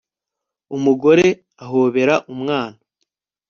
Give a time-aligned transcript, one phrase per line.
[0.75, 1.25] umugore
[1.63, 2.77] ahobera umwana